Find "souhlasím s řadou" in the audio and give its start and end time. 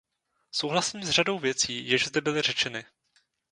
0.51-1.39